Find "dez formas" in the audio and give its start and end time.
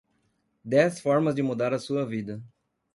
0.65-1.35